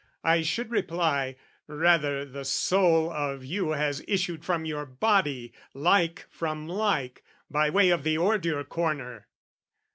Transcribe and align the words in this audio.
I 0.23 0.41
should 0.41 0.71
reply, 0.71 1.35
"Rather, 1.67 2.25
the 2.25 2.43
soul 2.43 3.11
of 3.11 3.45
you 3.45 3.69
"Has 3.73 4.03
issued 4.07 4.43
from 4.43 4.65
your 4.65 4.83
body, 4.83 5.53
like 5.75 6.25
from 6.31 6.67
like, 6.67 7.23
"By 7.51 7.69
way 7.69 7.91
of 7.91 8.01
the 8.03 8.17
ordure 8.17 8.63
corner!" 8.67 9.27